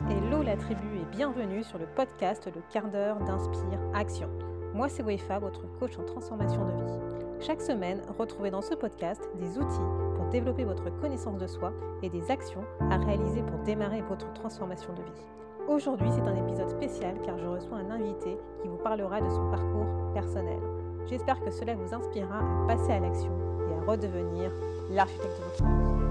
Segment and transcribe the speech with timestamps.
[0.00, 4.28] Hello la tribu et bienvenue sur le podcast Le quart d'heure d'Inspire Action.
[4.74, 7.46] Moi c'est Wefa, votre coach en transformation de vie.
[7.46, 11.72] Chaque semaine, retrouvez dans ce podcast des outils pour développer votre connaissance de soi
[12.02, 15.68] et des actions à réaliser pour démarrer votre transformation de vie.
[15.68, 19.48] Aujourd'hui c'est un épisode spécial car je reçois un invité qui vous parlera de son
[19.48, 20.58] parcours personnel.
[21.06, 23.30] J'espère que cela vous inspirera à passer à l'action
[23.70, 24.50] et à redevenir
[24.90, 26.03] l'architecte de votre vie.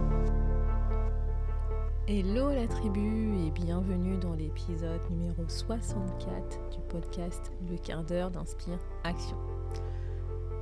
[2.05, 8.77] Hello la tribu et bienvenue dans l'épisode numéro 64 du podcast Le quart d'heure d'Inspire
[9.05, 9.37] Action.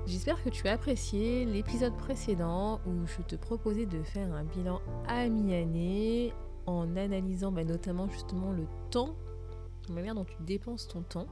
[0.06, 4.82] J'espère que tu as apprécié l'épisode précédent où je te proposais de faire un bilan
[5.08, 6.32] à mi-année
[6.68, 9.16] en analysant bah, notamment justement le temps,
[9.90, 11.26] la manière dont tu dépenses ton temps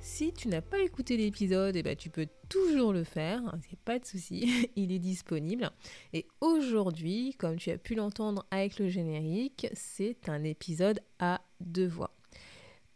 [0.00, 3.78] si tu n'as pas écouté l'épisode, eh ben, tu peux toujours le faire, hein, c'est
[3.78, 5.70] pas de souci, il est disponible.
[6.12, 11.86] Et aujourd'hui, comme tu as pu l'entendre avec le générique, c'est un épisode à deux
[11.86, 12.14] voix.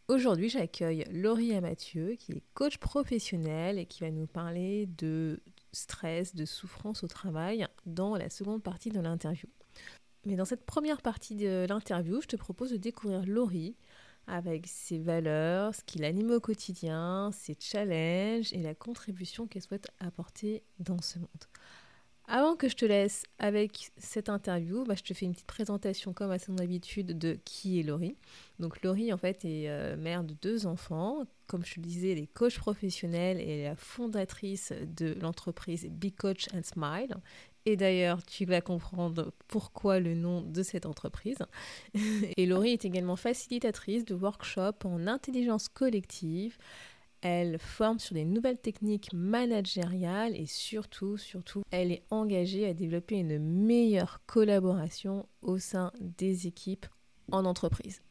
[0.09, 5.41] Aujourd'hui, j'accueille Laurie Mathieu, qui est coach professionnel et qui va nous parler de
[5.73, 9.49] stress, de souffrance au travail dans la seconde partie de l'interview.
[10.25, 13.77] Mais dans cette première partie de l'interview, je te propose de découvrir Laurie,
[14.27, 19.89] avec ses valeurs, ce qui l'anime au quotidien, ses challenges et la contribution qu'elle souhaite
[20.01, 21.29] apporter dans ce monde.
[22.29, 26.13] Avant que je te laisse avec cette interview, bah, je te fais une petite présentation
[26.13, 28.17] comme à son habitude de qui est Laurie.
[28.61, 31.25] Donc Laurie en fait est euh, mère de deux enfants.
[31.49, 36.15] Comme je te le disais, elle est coach professionnelle et la fondatrice de l'entreprise Be
[36.17, 37.17] Coach and Smile.
[37.65, 41.39] Et d'ailleurs, tu vas comprendre pourquoi le nom de cette entreprise.
[42.37, 46.59] Et Laurie est également facilitatrice de workshops en intelligence collective.
[47.21, 53.15] Elle forme sur des nouvelles techniques managériales et surtout, surtout, elle est engagée à développer
[53.15, 56.87] une meilleure collaboration au sein des équipes
[57.31, 58.03] en entreprise.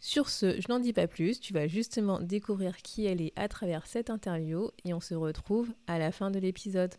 [0.00, 3.48] Sur ce, je n'en dis pas plus, tu vas justement découvrir qui elle est à
[3.48, 6.92] travers cette interview et on se retrouve à la fin de l'épisode.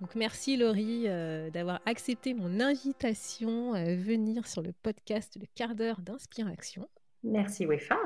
[0.00, 5.74] Donc merci Laurie euh, d'avoir accepté mon invitation à venir sur le podcast Le quart
[5.74, 6.86] d'heure d'Inspiration.
[7.24, 7.96] Merci Wefa.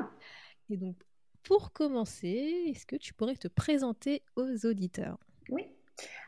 [0.69, 0.95] Et donc
[1.43, 5.17] pour commencer, est-ce que tu pourrais te présenter aux auditeurs?
[5.49, 5.67] Oui.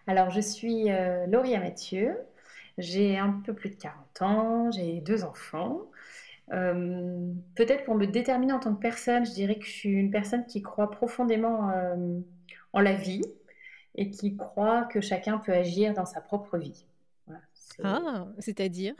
[0.05, 2.17] Alors je suis euh, Laurie Mathieu,
[2.77, 5.79] j'ai un peu plus de 40 ans, j'ai deux enfants.
[6.51, 10.11] Euh, peut-être pour me déterminer en tant que personne, je dirais que je suis une
[10.11, 11.71] personne qui croit profondément
[12.73, 13.21] en la vie,
[13.95, 16.85] et qui croit que chacun peut agir dans sa propre vie.
[17.83, 18.95] ah, c'est-à-dire?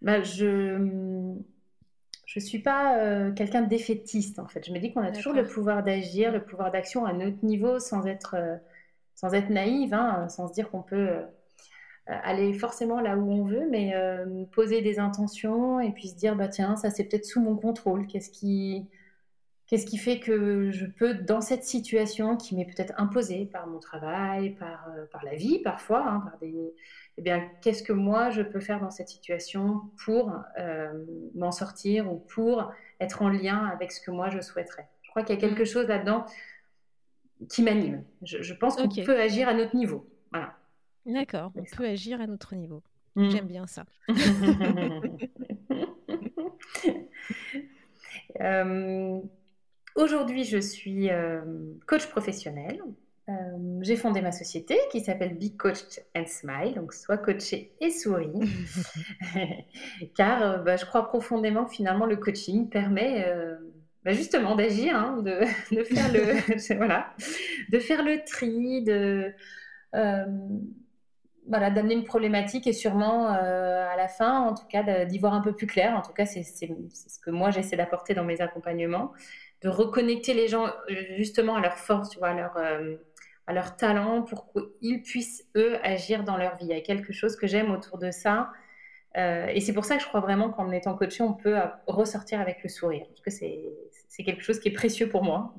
[0.00, 4.66] Bah, Je ne suis pas euh, quelqu'un de défaitiste, en fait.
[4.66, 7.78] Je me dis qu'on a toujours le pouvoir d'agir, le pouvoir d'action à notre niveau
[7.78, 8.56] sans être, euh,
[9.14, 11.24] sans être naïve, hein, sans se dire qu'on peut euh,
[12.06, 13.94] aller forcément là où on veut, mais
[14.52, 18.06] poser des intentions et puis se dire, bah, tiens, ça c'est peut-être sous mon contrôle.
[18.06, 18.88] Qu'est-ce qui
[19.72, 23.78] Qu'est-ce qui fait que je peux, dans cette situation qui m'est peut-être imposée par mon
[23.78, 26.74] travail, par, euh, par la vie parfois, hein, par des,
[27.16, 32.12] eh bien, qu'est-ce que moi je peux faire dans cette situation pour euh, m'en sortir
[32.12, 34.90] ou pour être en lien avec ce que moi je souhaiterais?
[35.00, 35.66] Je crois qu'il y a quelque mm.
[35.66, 36.26] chose là-dedans
[37.48, 38.04] qui m'anime.
[38.20, 40.06] Je, pense qu'on peut agir à notre niveau.
[40.32, 40.54] Voilà.
[41.06, 42.82] D'accord, on peut agir à notre niveau.
[43.16, 43.30] Mm.
[43.30, 43.86] J'aime bien ça.
[48.38, 49.18] euh,
[49.94, 51.40] Aujourd'hui, je suis euh,
[51.86, 52.80] coach professionnel.
[53.28, 53.32] Euh,
[53.82, 58.32] j'ai fondé ma société qui s'appelle Be Coach and Smile, donc soit coaché et souris,
[60.16, 63.24] car euh, bah, je crois profondément que finalement le coaching permet
[64.04, 65.44] bah, justement d'agir, hein, de,
[65.84, 67.14] faire le voilà,
[67.70, 69.32] de faire le tri, de
[71.48, 75.40] voilà, d'amener une problématique et sûrement à la fin, en tout cas, d'y voir un
[75.42, 75.96] peu plus clair.
[75.96, 79.12] En tout cas, c'est ce que moi j'essaie d'apporter dans mes accompagnements
[79.62, 80.70] de reconnecter les gens
[81.16, 82.96] justement à leur force, tu vois, à leur, euh,
[83.46, 86.66] à talent pour qu'ils puissent, eux, agir dans leur vie.
[86.66, 88.50] Il y a quelque chose que j'aime autour de ça.
[89.16, 92.40] Euh, et c'est pour ça que je crois vraiment qu'en étant coaché, on peut ressortir
[92.40, 93.06] avec le sourire.
[93.08, 95.54] Parce que c'est quelque chose qui est précieux pour moi.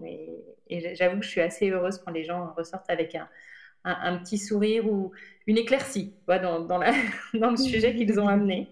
[0.68, 3.30] et j'avoue que je suis assez heureuse quand les gens ressortent avec un,
[3.84, 5.12] un, petit sourire ou
[5.48, 6.94] une éclaircie dans, dans, la,
[7.34, 8.68] dans le sujet qu'ils ont amené.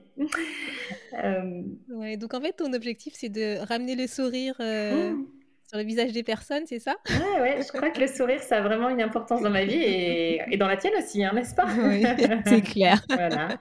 [1.24, 5.28] Euh, ouais, donc en fait, ton objectif, c'est de ramener le sourire euh, oh.
[5.68, 6.96] sur le visage des personnes, c'est ça?
[7.10, 9.82] Ouais, ouais, je crois que le sourire, ça a vraiment une importance dans ma vie
[9.82, 11.68] et, et dans la tienne aussi, hein, n'est-ce pas?
[11.68, 12.04] Oui,
[12.46, 13.02] c'est clair.
[13.10, 13.58] voilà.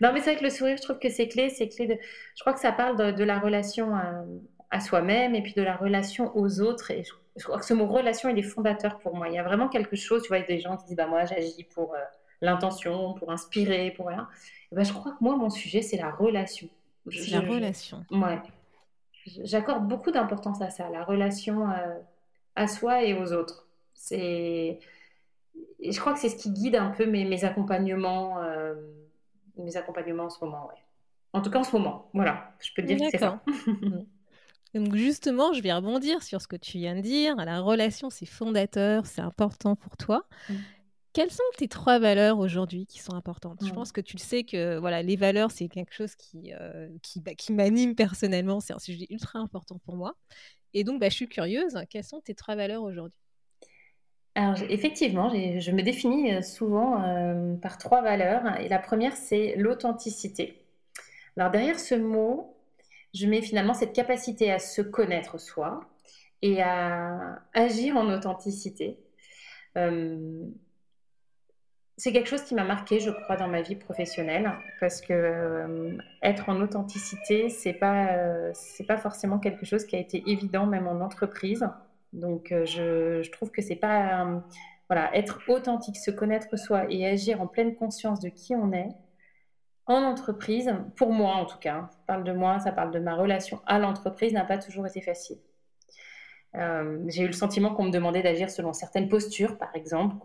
[0.00, 1.50] Non, mais c'est vrai que le sourire, je trouve que c'est clé.
[1.50, 1.98] C'est clé de.
[2.34, 4.24] Je crois que ça parle de, de la relation à,
[4.70, 6.90] à soi-même et puis de la relation aux autres.
[6.90, 9.28] Et je je crois que ce mot relation, il est fondateur pour moi.
[9.28, 11.64] Il y a vraiment quelque chose, tu vois, des gens qui disent, bah, moi, j'agis
[11.64, 11.98] pour euh,
[12.40, 14.28] l'intention, pour inspirer, pour rien.
[14.72, 16.68] Ben, je crois que moi, mon sujet, c'est la relation.
[17.10, 18.04] C'est la relation.
[18.10, 18.40] Ouais.
[19.44, 21.66] J'accorde beaucoup d'importance à ça, la relation
[22.56, 23.66] à soi et aux autres.
[23.94, 24.78] C'est,
[25.82, 28.38] je crois que c'est ce qui guide un peu mes, mes accompagnements,
[29.56, 30.80] mes accompagnements en ce moment, ouais.
[31.32, 33.40] En tout cas, en ce moment, voilà, je peux te dire que c'est ça.
[34.74, 37.36] Donc justement, je vais rebondir sur ce que tu viens de dire.
[37.36, 40.24] La relation, c'est fondateur, c'est important pour toi.
[40.48, 40.54] Mmh.
[41.12, 43.58] Quelles sont tes trois valeurs aujourd'hui qui sont importantes?
[43.64, 43.74] Je mmh.
[43.74, 47.20] pense que tu le sais que voilà, les valeurs, c'est quelque chose qui, euh, qui,
[47.20, 48.60] bah, qui m'anime personnellement.
[48.60, 50.14] C'est un sujet ultra important pour moi.
[50.72, 51.76] Et donc, bah, je suis curieuse.
[51.90, 53.18] Quelles sont tes trois valeurs aujourd'hui?
[54.36, 58.60] Alors, effectivement, je me définis euh, souvent euh, par trois valeurs.
[58.60, 60.62] Et la première, c'est l'authenticité.
[61.36, 62.54] Alors, derrière ce mot,
[63.14, 65.80] je mets finalement cette capacité à se connaître soi
[66.42, 68.98] et à agir en authenticité.
[69.76, 70.46] Euh,
[71.96, 75.98] c'est quelque chose qui m'a marqué, je crois, dans ma vie professionnelle, parce que euh,
[76.22, 80.66] être en authenticité, c'est pas euh, c'est pas forcément quelque chose qui a été évident
[80.66, 81.68] même en entreprise.
[82.14, 84.42] Donc, je, je, trouve que c'est pas
[84.88, 88.88] voilà être authentique, se connaître soi et agir en pleine conscience de qui on est
[89.86, 93.60] en entreprise, pour moi en tout cas, parle de moi, ça parle de ma relation
[93.66, 95.38] à l'entreprise, n'a pas toujours été facile.
[96.56, 100.16] Euh, j'ai eu le sentiment qu'on me demandait d'agir selon certaines postures, par exemple,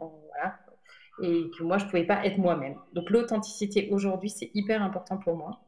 [1.21, 2.75] et que moi, je ne pouvais pas être moi-même.
[2.93, 5.61] Donc l'authenticité aujourd'hui, c'est hyper important pour moi.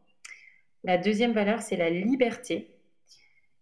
[0.84, 2.75] La deuxième valeur, c'est la liberté.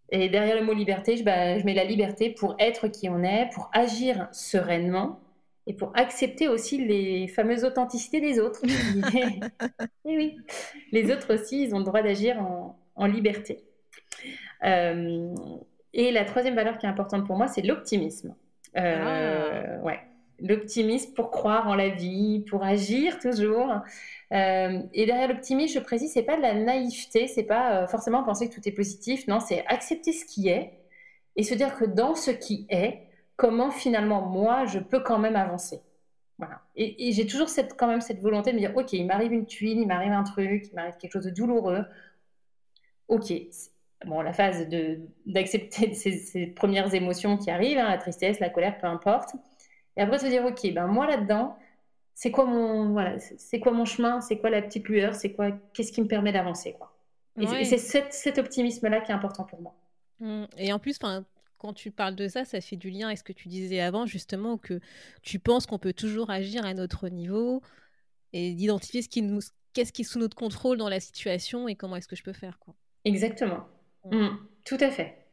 [0.08, 3.22] Et derrière le mot liberté, je, bah, je mets la liberté pour être qui on
[3.22, 5.20] est, pour agir sereinement,
[5.66, 8.60] et pour accepter aussi les fameuses authenticités des autres.
[8.64, 9.40] et
[10.04, 10.36] eh oui,
[10.92, 13.64] les autres aussi, ils ont le droit d'agir en, liberté.
[14.64, 15.34] Euh,
[15.92, 18.34] et la troisième valeur qui est importante pour moi, c'est l'optimisme.
[18.76, 19.84] Euh, ah.
[19.84, 19.98] Ouais,
[20.38, 23.72] l'optimisme pour croire en la vie, pour agir toujours.
[24.32, 28.48] Euh, et derrière l'optimisme, je précise, c'est pas de la naïveté, c'est pas forcément penser
[28.48, 29.26] que tout est positif.
[29.26, 30.74] Non, c'est accepter ce qui est
[31.34, 33.05] et se dire que dans ce qui est,
[33.36, 35.80] comment finalement moi je peux quand même avancer.
[36.38, 36.60] Voilà.
[36.74, 39.46] Et, j'ai toujours cette, quand même cette volonté de me dire, ok, il m'arrive une
[39.46, 41.84] tuile, il m'arrive un truc, il m'arrive quelque chose de douloureux.
[43.08, 43.32] Ok,
[44.04, 44.68] bon, la phase
[45.24, 49.30] d'accepter ces, premières émotions qui arrivent, hein, la tristesse, la colère, peu importe.
[49.96, 51.56] Et après se dire, ok, ben moi là-dedans,
[52.14, 55.52] c'est quoi mon voilà, c'est quoi mon chemin, c'est quoi la petite lueur, c'est quoi,
[55.72, 56.92] qu'est-ce qui me permet d'avancer quoi.
[57.38, 59.74] Et c'est cet, optimisme-là qui est important pour moi.
[60.20, 60.44] Mmh.
[60.56, 60.98] Et en plus,
[61.66, 64.06] quand tu parles de ça, ça fait du lien avec ce que tu disais avant,
[64.06, 64.80] justement, que
[65.22, 67.60] tu penses qu'on peut toujours agir à notre niveau
[68.32, 69.40] et d'identifier ce qui nous,
[69.72, 72.32] qu'est-ce qui est sous notre contrôle dans la situation et comment est-ce que je peux
[72.32, 72.60] faire.
[72.60, 72.74] Quoi.
[73.04, 73.66] Exactement.
[74.04, 74.28] Mmh,
[74.64, 75.26] tout à fait.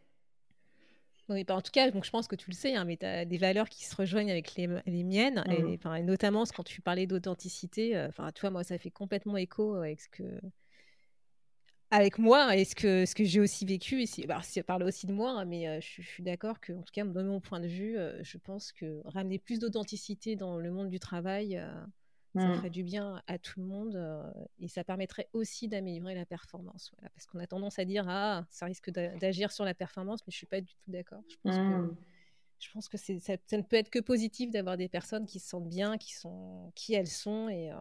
[1.29, 3.05] Oui, bah, en tout cas, donc je pense que tu le sais, hein, mais tu
[3.05, 6.03] as des valeurs qui se rejoignent avec les, les miennes, et, mmh.
[6.03, 10.01] notamment quand tu parlais d'authenticité, euh, enfin, tu vois, moi, ça fait complètement écho avec
[10.01, 10.23] ce que,
[11.93, 14.01] avec moi et ce que, ce que j'ai aussi vécu.
[14.01, 16.73] Et si, bah, ça parle aussi de moi, hein, mais euh, je, suis d'accord que,
[16.73, 20.35] en tout cas, de mon point de vue, euh, je pense que ramener plus d'authenticité
[20.35, 21.71] dans le monde du travail, euh,
[22.35, 22.55] ça mmh.
[22.55, 26.91] ferait du bien à tout le monde et ça permettrait aussi d'améliorer la performance.
[26.97, 30.31] Voilà, parce qu'on a tendance à dire ah ça risque d'agir sur la performance, mais
[30.31, 31.21] je suis pas du tout d'accord.
[31.29, 31.95] Je pense que mmh.
[32.57, 35.47] je pense que ça, ça, ne peut être que positif d'avoir des personnes qui se
[35.47, 37.71] sentent bien, qui sont qui elles sont et,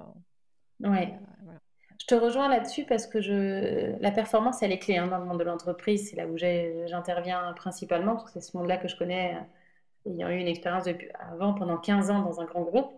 [0.81, 1.19] ouais.
[1.43, 1.63] voilà.
[2.03, 3.97] Je te rejoins là-dessus parce que je...
[4.01, 6.11] la performance, elle est clé hein, dans le monde de l'entreprise.
[6.11, 10.29] C'est là où j'interviens principalement, parce que c'est ce monde-là que je connais, euh, ayant
[10.29, 12.91] eu une expérience depuis avant, pendant 15 ans dans un grand groupe.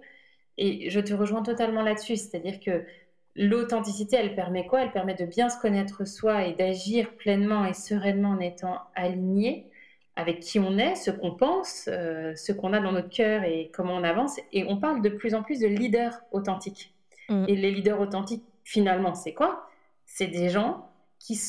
[0.56, 2.16] Et je te rejoins totalement là-dessus.
[2.16, 2.86] C'est-à-dire que
[3.36, 4.80] l'authenticité, elle permet quoi?
[4.80, 9.68] Elle permet de bien se connaître soi et d'agir pleinement et sereinement en étant aligné
[10.16, 13.70] avec qui on est, ce qu'on pense, euh, ce qu'on a dans notre cœur et
[13.70, 14.40] comment on avance.
[14.54, 16.94] Et on parle de plus en plus de leaders authentiques.
[17.28, 17.44] Mmh.
[17.48, 19.68] Et les leaders authentiques finalement, c'est quoi?
[20.06, 21.40] C'est des gens qui,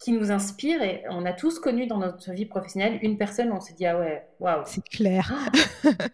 [0.00, 3.56] qui nous inspirent et on a tous connu dans notre vie professionnelle une personne où
[3.56, 4.62] on s'est dit ah ouais, waouh.
[4.66, 5.32] C'est clair.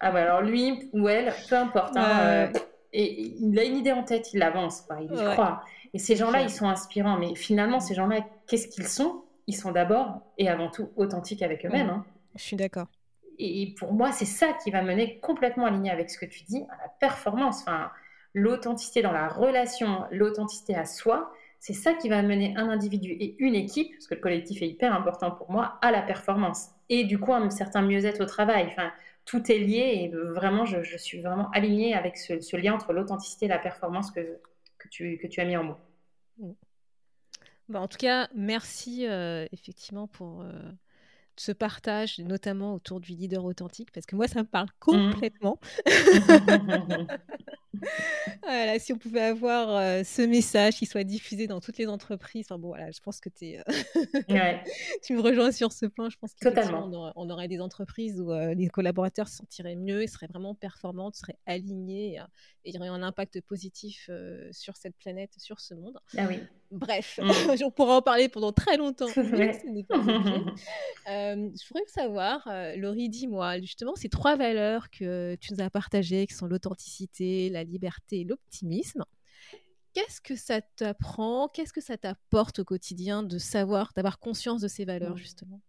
[0.01, 1.97] ah ouais, alors lui ou elle, peu importe.
[1.97, 2.53] Hein, euh,
[2.93, 5.63] et il a une idée en tête, il avance, il y croit.
[5.93, 7.19] Et ces gens-là, ils sont inspirants.
[7.19, 9.25] Mais finalement, ces gens-là, qu'est-ce qu'ils sont?
[9.47, 11.91] Ils sont d'abord et avant tout authentiques avec eux-mêmes.
[11.91, 12.05] Hein.
[12.37, 12.87] Je suis d'accord.
[13.39, 16.63] Et pour moi, c'est ça qui va mener complètement aligné avec ce que tu dis,
[16.69, 17.63] à la performance.
[17.63, 17.91] Enfin,
[18.35, 23.37] l'authenticité dans la relation, l'authenticité à soi, c'est ça qui va mener un individu et
[23.39, 26.71] une équipe, parce que le collectif est hyper important pour moi, à la performance.
[26.89, 28.67] Et du coup, un certain mieux-être au travail.
[28.67, 28.91] Enfin,
[29.27, 33.49] tout est lié et vraiment, je, suis vraiment alignée avec ce, lien entre l'authenticité et
[33.49, 34.41] la performance que,
[34.79, 35.79] que, tu, que tu as mis en mots.
[36.39, 36.53] Mmh.
[37.69, 40.73] Bah, en tout cas, merci euh, effectivement pour, euh,
[41.41, 44.81] ce partage, notamment autour du leader authentique, parce que moi, ça me parle mmh.
[44.81, 45.59] complètement.
[48.43, 52.47] Voilà, si on pouvait avoir euh, ce message qui soit diffusé dans toutes les entreprises,
[52.47, 53.63] enfin bon, voilà, je pense que es, euh,
[55.03, 56.11] tu me rejoins sur ce point.
[56.11, 60.07] Je pense qu'effectivement, on, on, aurait des entreprises où euh, les collaborateurs se sentiraient mieux,
[60.09, 62.17] seraient vraiment performants, seraient alignés
[62.65, 64.11] et, il y aurait un impact positif
[64.51, 65.99] sur cette planète, sur ce monde.
[66.19, 66.41] Ah oui.
[66.71, 67.31] Bref, mm.
[67.65, 69.07] on pourra en parler pendant très longtemps.
[69.17, 69.97] Mais ce n'est pas
[71.07, 76.35] je voudrais savoir, Laurie, dis-moi, justement, ces trois valeurs que tu nous as partagées, qui
[76.35, 79.05] sont l'authenticité, la liberté et l'optimisme.
[79.93, 84.69] Qu'est-ce que ça t'apprend Qu'est-ce que ça t'apporte au quotidien de savoir, d'avoir conscience de
[84.69, 85.19] ces valeurs, mmh.
[85.19, 85.61] justement?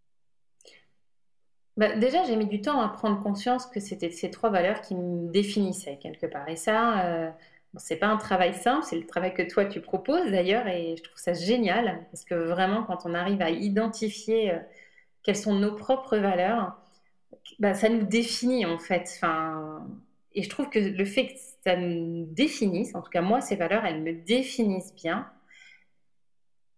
[1.76, 4.94] Bah, Déjà, j'ai mis du temps à prendre conscience que c'était ces trois valeurs qui
[4.94, 6.48] me définissaient quelque part.
[6.48, 7.30] Et ça, euh,
[7.76, 11.02] c'est pas un travail simple, c'est le travail que toi tu proposes d'ailleurs, et je
[11.02, 14.58] trouve ça génial, parce que vraiment, quand on arrive à identifier euh,
[15.22, 16.76] quelles sont nos propres valeurs,
[17.58, 19.10] bah, ça nous définit en fait.
[19.16, 19.86] Enfin,
[20.34, 21.32] et je trouve que le fait que
[21.64, 25.26] ça me définisse, en tout cas moi, ces valeurs, elles me définissent bien,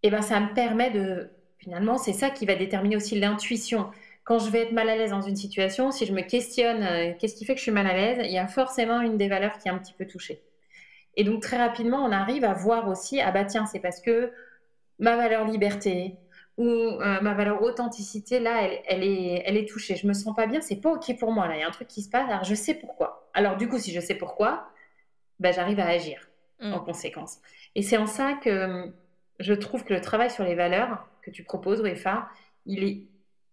[0.02, 3.90] et ben ça me permet de, finalement, c'est ça qui va déterminer aussi l'intuition.
[4.24, 7.12] Quand je vais être mal à l'aise dans une situation, si je me questionne, euh,
[7.18, 9.28] qu'est-ce qui fait que je suis mal à l'aise, il y a forcément une des
[9.28, 10.42] valeurs qui est un petit peu touchée.
[11.16, 14.32] Et donc très rapidement, on arrive à voir aussi, ah bah tiens, c'est parce que
[14.98, 16.16] ma valeur liberté,
[16.56, 19.96] où euh, ma valeur authenticité, là, elle, est, elle est touchée.
[19.96, 21.48] Je me sens pas bien, c'est pas OK pour moi.
[21.48, 23.28] Là, il y a un truc qui se passe, alors je sais pourquoi.
[23.34, 24.68] Alors, du coup, si je sais pourquoi,
[25.40, 26.28] ben, j'arrive à agir
[26.60, 26.72] mm.
[26.72, 27.38] en conséquence.
[27.74, 28.92] Et c'est en ça que
[29.40, 32.28] je trouve que le travail sur les valeurs que tu proposes, UEFA,
[32.66, 33.08] il est,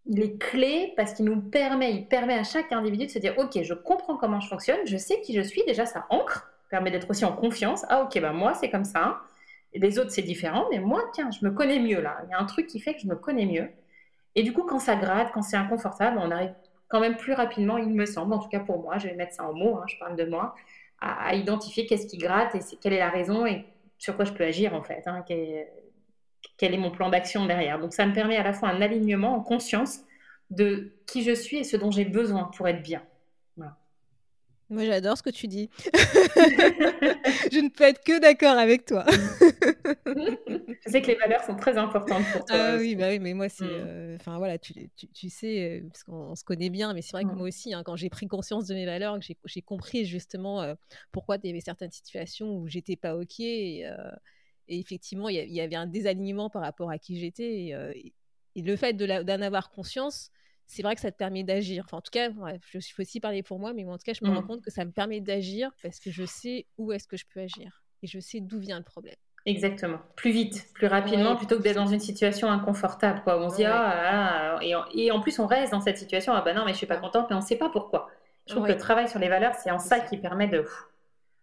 [0.05, 3.33] il est clé parce qu'il nous permet, il permet à chaque individu de se dire
[3.37, 6.89] OK, je comprends comment je fonctionne, je sais qui je suis, déjà ça ancre, permet
[6.89, 7.85] d'être aussi en confiance.
[7.89, 9.21] Ah, OK, ben moi, c'est comme ça.
[9.73, 12.17] Et les autres, c'est différent, mais moi, tiens, je me connais mieux là.
[12.25, 13.69] Il y a un truc qui fait que je me connais mieux.
[14.35, 16.53] Et du coup, quand ça gratte, quand c'est inconfortable, on arrive
[16.87, 19.33] quand même plus rapidement, il me semble, en tout cas pour moi, je vais mettre
[19.33, 20.55] ça en mots, hein, je parle de moi,
[20.99, 23.65] à, identifier qu'est-ce qui gratte et quelle est la raison et
[23.97, 27.79] sur quoi je peux agir en fait, hein, quel, est mon plan d'action derrière.
[27.79, 30.01] Donc ça me permet à la fois un alignement en conscience
[30.49, 33.01] de qui je suis et ce dont j'ai besoin pour être bien.
[34.71, 35.69] Moi, j'adore ce que tu dis.
[35.83, 39.03] je ne peux être que d'accord avec toi.
[40.05, 42.55] je sais que les valeurs sont très importantes pour toi.
[42.57, 43.65] Ah oui, bah oui, mais moi, c'est.
[43.65, 43.69] Mm.
[43.69, 44.73] Euh, enfin, voilà, tu,
[45.13, 47.35] tu, sais, euh, parce qu'on se connaît bien, mais c'est vrai que mm.
[47.35, 50.73] moi aussi, hein, quand j'ai pris conscience de mes valeurs, que j'ai compris justement euh,
[51.11, 53.41] pourquoi il y avait certaines situations où j'étais pas OK.
[53.41, 53.83] Et,
[54.69, 57.43] effectivement, il y, avait un désalignement par rapport à qui j'étais.
[57.43, 58.13] Et,
[58.55, 60.31] et, le fait d'en avoir conscience,
[60.71, 61.83] c'est vrai que ça te permet d'agir.
[61.85, 62.29] Enfin, en tout cas,
[62.69, 64.47] je suis aussi parler pour moi, mais en tout cas, je me rends mmh.
[64.47, 67.41] compte que ça me permet d'agir parce que je sais où est-ce que je peux
[67.41, 69.15] agir et je sais d'où vient le problème.
[69.45, 69.99] Exactement.
[70.15, 73.21] Plus vite, plus rapidement, plutôt que d'être dans une situation inconfortable.
[73.23, 73.43] Quoi.
[73.43, 76.63] On se dit, ah, et, en, plus, on reste dans cette situation, ah bah non,
[76.63, 78.09] mais je suis pas contente, mais on ne sait pas pourquoi.
[78.47, 80.65] Je trouve que le travail sur les valeurs, c'est en ça qui permet de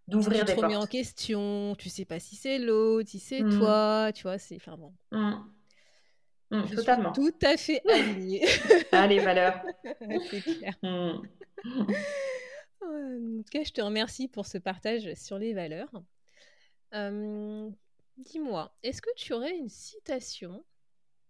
[0.07, 0.57] d'ouvrir des portes.
[0.57, 3.59] Tu te remets en question, tu sais pas si c'est l'autre, si c'est mmh.
[3.59, 4.57] toi, tu vois, c'est...
[4.57, 4.95] Enfin bon.
[5.13, 5.35] Mmh.
[6.51, 7.13] Mmh, totalement.
[7.13, 8.43] tout à fait aligné.
[8.93, 9.63] ah, les valeurs.
[10.31, 10.75] C'est clair.
[10.83, 11.23] Mmh.
[12.81, 15.91] En tout cas, je te remercie pour ce partage sur les valeurs.
[18.19, 20.65] Dis-moi, est-ce que tu aurais une citation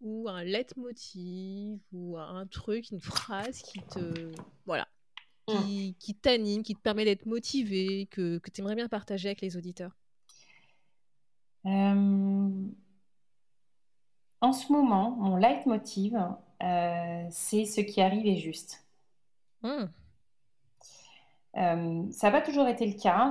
[0.01, 4.33] ou un leitmotiv ou un truc, une phrase qui te.
[4.67, 4.89] Voilà.
[5.47, 5.95] Qui, mmh.
[5.99, 9.57] qui t'anime, qui te permet d'être motivé, que, que tu aimerais bien partager avec les
[9.57, 9.97] auditeurs?
[14.41, 16.17] En ce moment, mon leitmotiv,
[16.63, 18.85] euh, c'est ce qui arrive est juste.
[19.63, 19.87] Hmm.
[21.57, 23.31] Euh, ça n'a pas toujours été le cas,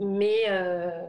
[0.00, 1.06] mais euh,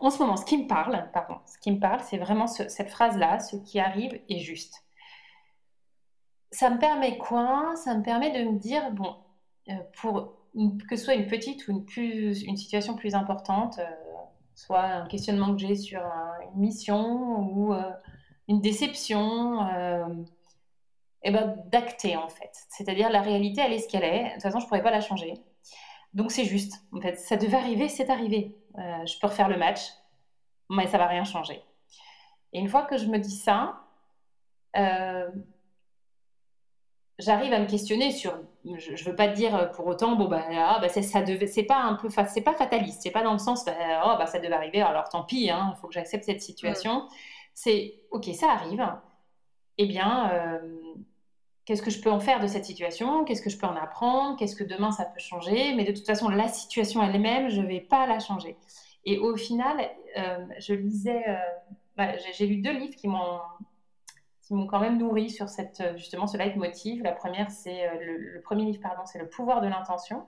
[0.00, 2.90] en ce moment, ce qui me parle, pardon, ce qui me parle, c'est vraiment cette
[2.90, 4.84] phrase-là, ce qui arrive est juste.
[6.52, 7.74] Ça me permet quoi?
[7.76, 9.16] Ça me permet de me dire, bon,
[10.00, 10.34] pour
[10.88, 13.80] que ce soit une petite ou une, une situation plus importante,
[14.58, 16.02] soit un questionnement que j'ai sur
[16.52, 17.92] une mission ou euh,
[18.48, 20.24] une déception, et euh,
[21.22, 22.50] eh ben, d'acter en fait.
[22.68, 24.24] C'est-à-dire la réalité, elle est ce qu'elle est.
[24.24, 25.34] De toute façon, je ne pourrais pas la changer.
[26.12, 26.82] Donc c'est juste.
[26.92, 28.56] En fait, ça devait arriver, c'est arrivé.
[28.78, 29.80] Euh, je peux refaire le match,
[30.68, 31.62] mais ça va rien changer.
[32.52, 33.84] Et une fois que je me dis ça,
[37.18, 40.44] j'arrive à me questionner sur je, ne veux pas dire euh, pour autant bon bah,
[40.50, 43.38] ah, bah ça devait c'est pas un peu c'est pas fataliste c'est pas dans le
[43.38, 43.72] sens bah,
[44.04, 47.06] oh bah ça devait arriver alors tant pis hein, il faut que j'accepte cette situation.
[47.54, 48.86] C'est ok ça arrive.
[49.78, 50.58] Eh bien euh,
[51.64, 53.24] qu'est-ce que je peux en faire de cette situation?
[53.24, 54.36] Qu'est-ce que je peux en apprendre?
[54.38, 55.74] Qu'est-ce que demain ça peut changer?
[55.74, 58.56] Mais de toute façon la situation elle-même je vais pas la changer.
[59.04, 61.24] Et au final euh, je lisais
[61.96, 63.40] bah, j'ai lu deux livres qui m'ont
[64.48, 67.02] qui m'ont quand même nourri sur cette, justement ce leitmotiv.
[67.02, 70.24] La première, c'est le, premier livre, pardon, c'est Le pouvoir de l'intention.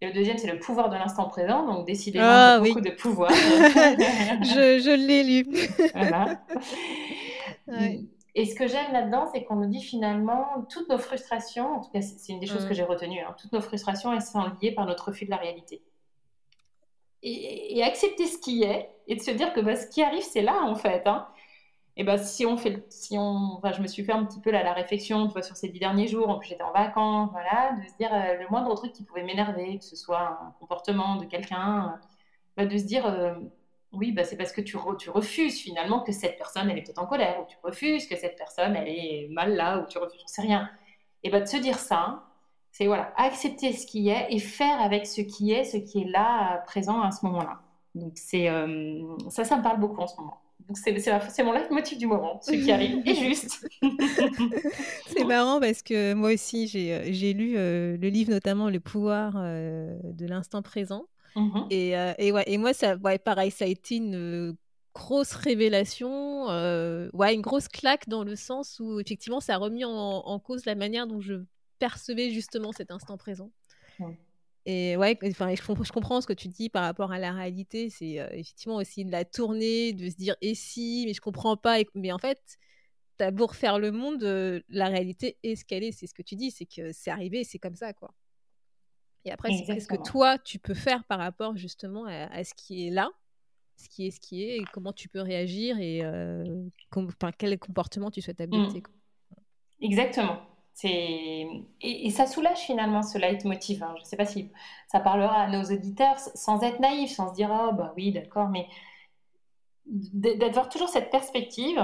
[0.00, 1.64] Et le deuxième, c'est le pouvoir de l'instant présent.
[1.64, 3.30] Donc, décidément, ah, beaucoup de pouvoir.
[3.30, 5.46] je, je l'ai lu.
[5.94, 6.40] voilà.
[8.34, 11.90] Et ce que j'aime là-dedans, c'est qu'on nous dit finalement toutes nos frustrations, en tout
[11.90, 14.72] cas, c'est une des choses que j'ai retenues, hein, toutes nos frustrations, elles sont liées
[14.72, 15.80] par notre refus de la réalité.
[17.22, 20.42] Et, accepter ce qui est et de se dire que bah, ce qui arrive, c'est
[20.42, 21.06] là en fait.
[21.06, 21.26] Hein.
[21.98, 24.72] Et bah, si on fait, si on, je me suis fait un petit peu la
[24.74, 27.88] réflexion, tu vois, sur ces dix derniers jours, en plus j'étais en vacances, voilà, de
[27.88, 31.24] se dire euh, le moindre truc qui pouvait m'énerver, que ce soit un comportement de
[31.24, 32.06] quelqu'un, euh,
[32.56, 33.34] bah, de se dire euh,
[33.92, 37.06] oui, bah, c'est parce que tu, refuses finalement que cette personne, elle est peut-être en
[37.06, 40.26] colère, ou tu refuses que cette personne, elle est mal là, ou tu refuses, j'en
[40.26, 40.70] sais rien.
[41.22, 42.24] Et bah, de se dire ça,
[42.72, 46.10] c'est voilà, accepter ce qui est et faire avec ce qui est, ce qui est
[46.10, 47.60] là, présent à ce moment-là.
[47.94, 48.48] Donc c'est
[49.30, 50.38] ça, ça me parle beaucoup en ce moment.
[50.68, 53.68] Donc c'est, c'est, mon leitmotiv du moment, ce qui arrive est juste.
[55.06, 58.80] c'est marrant parce que moi aussi j'ai, euh, j'ai lu euh, le livre notamment Le
[58.80, 61.06] pouvoir de l'instant présent.
[61.36, 64.56] Mmh et, et, ouais, et moi, ça, ouais, pareil, ça a été une
[64.94, 66.46] grosse révélation,
[67.12, 70.74] ouais, une grosse claque dans le sens où effectivement, ça a remis en, cause la
[70.74, 71.34] manière dont je
[71.78, 73.50] percevais justement cet instant présent.
[74.68, 77.88] Et ouais, enfin, je, je, comprends ce que tu dis par rapport à la réalité.
[77.88, 81.78] C'est effectivement aussi de la tourner, de se dire et si, mais je comprends pas.
[81.94, 82.58] mais en fait,
[83.16, 84.22] t'as beau refaire le monde,
[84.68, 85.92] la réalité est ce qu'elle est.
[85.92, 88.12] C'est ce que tu dis, c'est que c'est arrivé, c'est comme ça, quoi.
[89.24, 92.86] Et après, c'est qu'est-ce que toi, tu peux faire par rapport justement à, ce qui
[92.86, 93.10] est là,
[93.76, 96.68] ce qui est ce qui est, et comment tu peux réagir et euh,
[97.38, 98.80] quel comportement tu souhaites adopter.
[98.80, 99.84] Mmh.
[99.84, 100.55] Exactement.
[100.82, 101.48] Et,
[101.80, 103.82] et, ça soulage finalement ce leitmotiv.
[103.82, 103.94] Hein.
[103.96, 104.50] Je ne sais pas si
[104.88, 108.48] ça parlera à nos auditeurs sans être naïf, sans se dire oh bah oui d'accord,
[108.48, 108.68] mais
[109.86, 111.82] d'avoir toujours cette perspective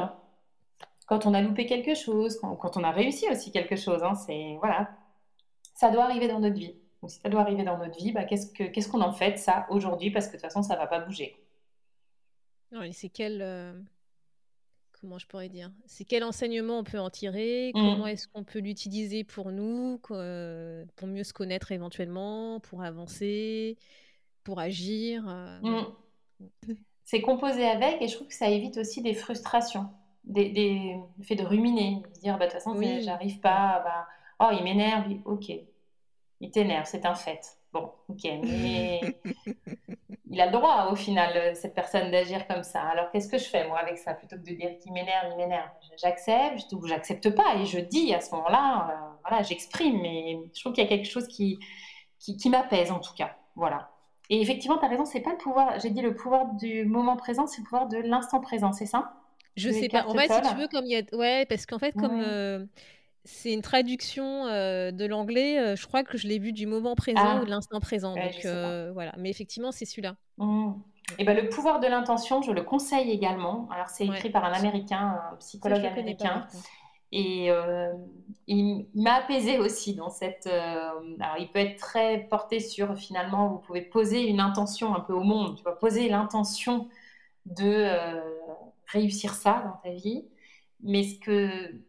[1.06, 4.02] quand on a loupé quelque chose, quand, on a réussi aussi quelque chose.
[4.02, 4.90] Hein, c'est voilà,
[5.75, 6.75] ça doit arriver dans notre vie.
[7.00, 10.11] Donc, si ça doit arriver dans notre vie, bah, qu'est-ce qu'on en fait ça aujourd'hui?
[10.11, 11.37] Parce que de toute façon, ça ne va pas bouger.
[12.92, 13.42] c'est quel.
[13.42, 13.72] Euh,
[15.03, 15.71] comment je pourrais dire?
[15.85, 17.73] C'est quel enseignement on peut en tirer?
[17.75, 17.81] Mmh.
[17.81, 23.77] Comment est-ce qu'on peut l'utiliser pour nous euh, Pour mieux se connaître éventuellement Pour avancer
[24.45, 26.75] Pour agir euh, mmh.
[27.05, 29.91] C'est composé avec, et je trouve que ça évite aussi des frustrations.
[30.25, 30.97] Des, des...
[31.19, 34.07] le fait de ruminer, de dire bah, de toute façon, j'arrive pas, bah,
[34.41, 35.53] oh, il m'énerve, ok,
[36.41, 37.59] il t'énerve, c'est un fait.
[37.73, 39.01] Bon, ok, mais
[40.33, 42.81] il a le droit au final, cette personne, d'agir comme ça.
[42.81, 45.37] Alors qu'est-ce que je fais moi avec ça Plutôt que de dire qu'il m'énerve, il
[45.37, 45.68] m'énerve,
[46.01, 50.61] j'accepte ou j'accepte pas et je dis à ce moment-là, euh, voilà, j'exprime, mais je
[50.61, 51.61] trouve qu'il y a quelque chose qui,
[52.18, 53.37] qui, m'apaise en tout cas.
[53.57, 53.90] Voilà.
[54.31, 57.16] Et effectivement, tu as raison, c'est pas le pouvoir, j'ai dit le pouvoir du moment
[57.16, 59.12] présent, c'est le pouvoir de l'instant présent, c'est ça?
[59.57, 60.07] Je sais pas.
[60.07, 61.03] En fait, si tu veux, comme il y a.
[61.14, 62.23] Ouais, parce qu'en fait, comme.
[62.25, 62.64] Euh,
[63.24, 65.58] c'est une traduction euh, de l'anglais.
[65.58, 67.40] Euh, je crois que je l'ai vu du moment présent ah.
[67.40, 68.14] ou de l'instant présent.
[68.14, 69.12] donc euh, voilà.
[69.18, 70.16] Mais effectivement, c'est celui-là.
[70.38, 70.72] Mmh.
[71.18, 73.68] Et ben, le pouvoir de l'intention, je le conseille également.
[73.70, 76.46] Alors, c'est écrit par un Américain, un psychologue américain.
[77.12, 77.50] et
[78.46, 80.46] il, m'a apaisé aussi dans cette.
[80.46, 85.12] alors, il peut être très porté sur finalement, vous pouvez poser une intention un peu
[85.12, 85.56] au monde.
[85.56, 86.88] Tu vas poser l'intention
[87.46, 87.88] de
[88.87, 90.24] réussir ça dans ta vie.
[90.82, 91.82] Mais ce que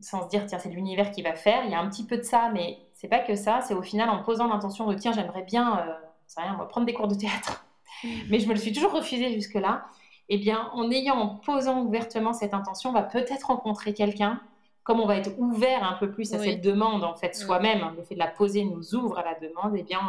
[0.00, 1.64] sans se dire tiens c'est l'univers qui va faire.
[1.64, 3.60] Il y a un petit peu de ça, mais c'est pas que ça.
[3.62, 5.92] C'est au final en posant l'intention de tiens j'aimerais bien, euh,
[6.36, 7.64] rien, prendre des cours de théâtre,
[8.04, 8.08] mm.
[8.30, 9.86] mais je me le suis toujours refusé jusque là.
[10.30, 14.40] Eh bien, en ayant, en posant ouvertement cette intention, on va peut-être rencontrer quelqu'un.
[14.82, 17.34] Comme on va être ouvert un peu plus à cette demande en fait mm.
[17.34, 19.74] soi-même, le fait de la poser nous ouvre à la demande.
[19.76, 20.00] Eh bien,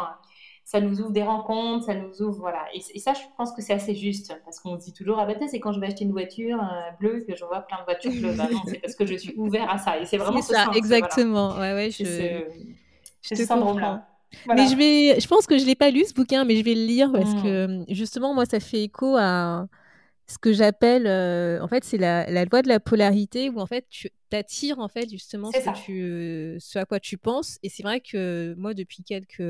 [0.69, 2.63] ça nous ouvre des rencontres, ça nous ouvre, voilà.
[2.75, 5.33] Et, ça, je pense que c'est assez juste, parce qu'on se dit toujours, ah bah
[5.47, 8.11] c'est quand je vais acheter une voiture euh, bleue que je vois plein de voitures
[8.11, 8.35] bleues.
[8.37, 9.99] Bah non, c'est parce que je suis ouvert à ça.
[9.99, 11.57] Et c'est vraiment ça, exactement.
[11.57, 12.03] Ouais, ouais, je,
[13.23, 14.05] je ce syndrome-là.
[14.45, 16.75] Mais je vais, je pense que je l'ai pas lu ce bouquin, mais je vais
[16.75, 17.41] le lire parce mmh.
[17.41, 19.65] que justement, moi, ça fait écho à
[20.27, 23.65] ce que j'appelle, euh, en fait, c'est la, la, loi de la polarité où en
[23.65, 27.57] fait, tu t'attires en fait justement ce, que tu, ce à quoi tu penses.
[27.63, 29.41] Et c'est vrai que moi, depuis quelques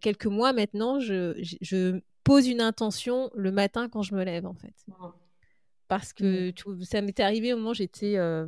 [0.00, 4.54] quelques mois maintenant, je, je, pose une intention le matin quand je me lève, en
[4.54, 4.74] fait.
[4.88, 4.94] Mmh.
[5.88, 6.82] Parce que mmh.
[6.82, 8.46] ça m'était arrivé au moment où j'étais euh,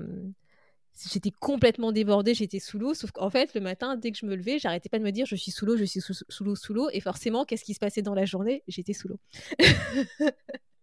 [1.13, 2.95] j'étais complètement débordée, j'étais sous l'eau.
[2.95, 5.27] Sauf qu'en fait, le matin, dès que je me levais, j'arrêtais pas de me dire
[5.27, 6.89] je suis sous l'eau, je suis sous l'eau, sous l'eau.
[6.93, 8.63] Et forcément, qu'est-ce qui se passait dans la journée?
[8.67, 9.21] J'étais sous l'eau.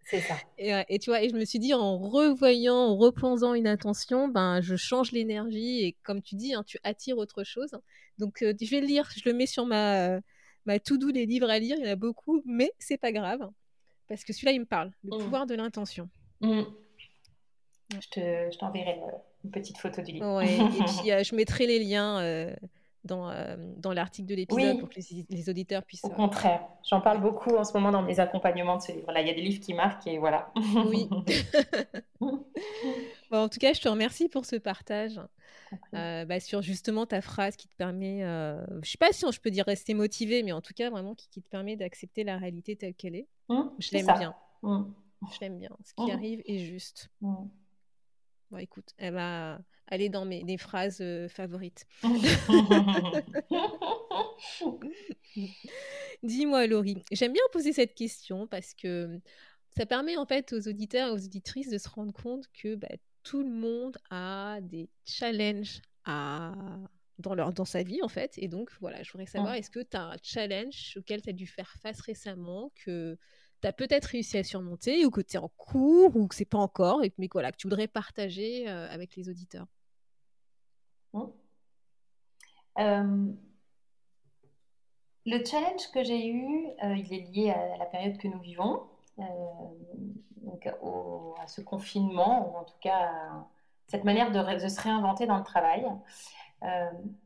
[0.06, 0.36] C'est ça.
[0.58, 4.60] Et, tu vois, et je me suis dit, en revoyant, en reposant une intention, ben,
[4.60, 7.72] je change l'énergie et comme tu dis, hein, tu attires autre chose.
[8.18, 10.20] Donc, euh, je vais le lire, je le mets sur ma,
[10.65, 13.12] bah, tout doux des livres à lire, il y en a beaucoup, mais c'est pas
[13.12, 13.49] grave
[14.08, 15.19] parce que celui-là il me parle, le mmh.
[15.19, 16.10] pouvoir de l'intention.
[16.41, 16.62] Mmh.
[17.91, 18.99] Je t'enverrai
[19.43, 20.38] une petite photo du livre.
[20.38, 22.19] Ouais, et puis je mettrai les liens
[23.04, 24.99] dans, euh, dans l'article de l'épisode pour que
[25.30, 26.06] les, auditeurs puissent.
[26.06, 29.21] Au euh, contraire, j'en parle beaucoup en ce moment dans mes accompagnements de ce livre-là.
[29.21, 30.52] Il y a des livres qui marquent et voilà.
[30.86, 31.10] Oui.
[33.39, 35.19] en tout cas, je te remercie pour ce partage.
[35.96, 39.39] Euh, bah, sur justement ta phrase qui te permet, je ne sais pas si je
[39.39, 42.76] peux dire rester motivé, mais en tout cas vraiment qui, te permet d'accepter la réalité
[42.76, 43.28] telle qu'elle est.
[43.50, 44.36] Mmh, je l'aime bien.
[44.62, 44.84] Mmh.
[45.34, 45.76] Je l'aime bien.
[45.84, 46.12] Ce qui mmh.
[46.12, 47.10] arrive est juste.
[47.22, 51.88] Bon, écoute, elle va aller dans mes des phrases euh, favorites.
[56.24, 59.19] Dis-moi, Laurie, j'aime bien poser cette question parce que
[59.76, 62.89] ça permet en fait aux auditeurs et aux auditrices de se rendre compte que bah,
[63.24, 66.54] tout le monde a des challenges à...
[67.20, 68.34] dans, leur, dans sa vie en fait.
[68.38, 71.34] Et donc voilà, je voudrais savoir, est-ce que tu as un challenge auquel tu as
[71.34, 73.18] dû faire face récemment que
[73.62, 76.44] tu as peut-être réussi à surmonter ou que tu es en cours ou que c'est
[76.44, 79.68] pas encore, mais voilà, que tu voudrais partager euh, avec les auditeurs?
[82.80, 83.32] Euh,
[85.26, 88.82] Le challenge que j'ai eu, euh, il est lié à la période que nous vivons,
[89.17, 93.45] donc à ce confinement, ou en tout cas à
[93.88, 95.86] cette manière de, de se réinventer dans le travail.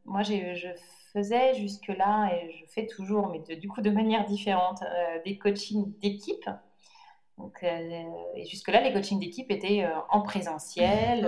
[0.06, 0.74] moi, je
[1.18, 5.94] faisais jusque-là, et je fais toujours, mais du coup de manière différente, euh, des coachings
[6.00, 6.50] d'équipe.
[7.38, 8.04] Donc, euh,
[8.36, 11.26] et jusque-là, les coachings d'équipe étaient euh, en présentiel.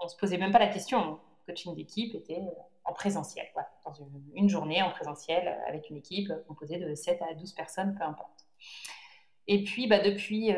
[0.00, 1.18] on ne se posait même pas la question.
[1.46, 2.42] Le coaching d'équipe était
[2.84, 3.46] en présentiel,
[3.84, 3.92] dans
[4.34, 8.46] une, journée en présentiel avec une équipe composée de 7 à 12 personnes, peu importe.
[9.48, 10.52] Et puis, bah, depuis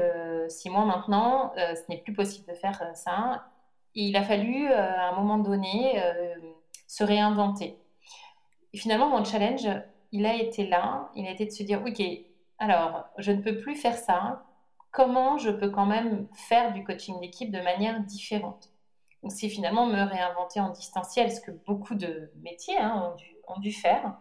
[0.49, 3.47] 6 mois maintenant, ce n'est plus possible de faire ça.
[3.95, 6.01] il a fallu, à un moment donné,
[6.87, 7.79] se réinventer.
[8.73, 9.69] Et finalement, mon challenge,
[10.13, 11.11] il a été là.
[11.15, 12.03] Il a été de se dire, OK,
[12.59, 14.45] alors, je ne peux plus faire ça.
[14.91, 18.71] Comment je peux quand même faire du coaching d'équipe de manière différente?
[19.23, 23.15] Donc, c'est finalement me réinventer en distanciel, ce que beaucoup de métiers hein,
[23.47, 24.17] ont, dû, faire.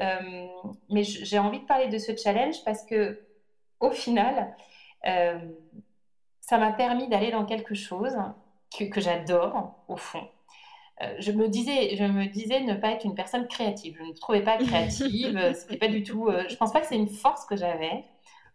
[0.00, 0.46] Euh,
[0.90, 3.25] mais j'ai envie de parler de ce challenge parce que,
[3.80, 4.54] au final,
[5.06, 5.38] euh,
[6.40, 8.16] ça m'a permis d'aller dans quelque chose
[8.78, 10.28] que j'adore, au fond,
[11.02, 13.96] euh, je me disais, je me disais ne pas être une personne créative.
[13.98, 15.36] Je ne me trouvais pas créative.
[15.36, 16.30] Euh, c'était pas du tout.
[16.48, 18.04] Je pense pas que c'est une force que j'avais.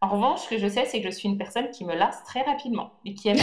[0.02, 2.24] En revanche, ce que je sais, c'est que je suis une personne qui me lasse
[2.24, 3.38] très rapidement et qui aime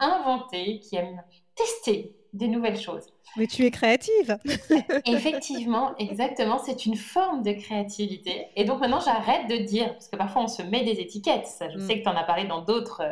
[0.00, 1.22] inventer, qui aime
[1.56, 3.06] tester des nouvelles choses.
[3.36, 4.38] Mais tu es créative.
[5.06, 6.58] Effectivement, exactement.
[6.58, 8.48] C'est une forme de créativité.
[8.56, 11.46] Et donc maintenant, j'arrête de dire, parce que parfois on se met des étiquettes.
[11.46, 11.86] Ça, je mm.
[11.86, 13.02] sais que tu en as parlé dans d'autres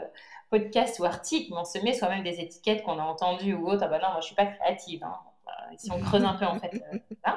[0.52, 3.84] podcast ou article, mais on se met soi-même des étiquettes qu'on a entendues ou autres.
[3.84, 5.02] Ah bah non, moi je suis pas créative.
[5.02, 5.16] Hein.
[5.76, 7.30] Si on creuse un peu en fait, euh,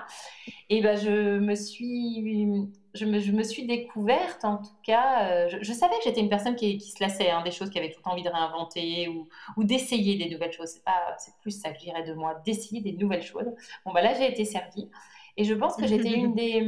[0.70, 5.30] Et ben je me suis, je me, je me suis découverte en tout cas.
[5.30, 7.92] Euh, je, savais que j'étais une personne qui, se lassait hein, des choses, qui avait
[7.92, 10.80] tout envie de réinventer ou, d'essayer des nouvelles choses.
[11.18, 13.52] C'est plus ça que je dirais de moi, d'essayer des nouvelles choses.
[13.86, 14.90] Bon bah là j'ai été servie
[15.38, 16.60] et je pense que j'étais une des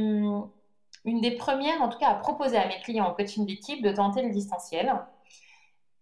[1.04, 3.92] une des premières, en tout cas, à proposer à mes clients en coaching d'équipe de
[3.92, 4.92] tenter le distanciel